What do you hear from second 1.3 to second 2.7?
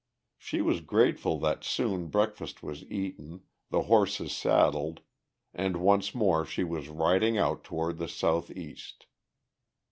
that soon breakfast